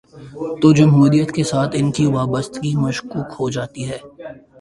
تو 0.61 0.67
جمہوریت 0.73 1.31
کے 1.31 1.43
ساتھ 1.43 1.75
ان 1.79 1.91
کی 1.91 2.05
وابستگی 2.07 2.73
مشکوک 2.77 3.27
ہو 3.39 3.49
جا 3.49 3.65
تی 3.73 3.83
ہے۔ 3.89 3.97